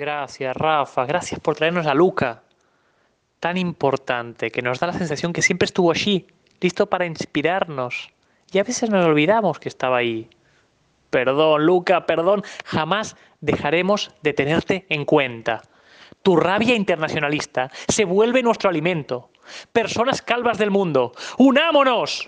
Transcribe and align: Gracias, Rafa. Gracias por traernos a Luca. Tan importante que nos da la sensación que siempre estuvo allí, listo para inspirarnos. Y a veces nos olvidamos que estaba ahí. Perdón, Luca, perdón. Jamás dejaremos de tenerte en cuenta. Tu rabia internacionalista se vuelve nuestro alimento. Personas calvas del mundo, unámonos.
Gracias, 0.00 0.56
Rafa. 0.56 1.04
Gracias 1.04 1.38
por 1.40 1.56
traernos 1.56 1.86
a 1.86 1.92
Luca. 1.92 2.42
Tan 3.38 3.58
importante 3.58 4.50
que 4.50 4.62
nos 4.62 4.80
da 4.80 4.86
la 4.86 4.94
sensación 4.94 5.34
que 5.34 5.42
siempre 5.42 5.66
estuvo 5.66 5.90
allí, 5.90 6.26
listo 6.58 6.86
para 6.86 7.04
inspirarnos. 7.04 8.08
Y 8.50 8.60
a 8.60 8.64
veces 8.64 8.88
nos 8.88 9.04
olvidamos 9.04 9.58
que 9.58 9.68
estaba 9.68 9.98
ahí. 9.98 10.30
Perdón, 11.10 11.66
Luca, 11.66 12.06
perdón. 12.06 12.42
Jamás 12.64 13.14
dejaremos 13.42 14.10
de 14.22 14.32
tenerte 14.32 14.86
en 14.88 15.04
cuenta. 15.04 15.60
Tu 16.22 16.34
rabia 16.34 16.74
internacionalista 16.74 17.70
se 17.86 18.06
vuelve 18.06 18.42
nuestro 18.42 18.70
alimento. 18.70 19.28
Personas 19.70 20.22
calvas 20.22 20.56
del 20.56 20.70
mundo, 20.70 21.12
unámonos. 21.36 22.26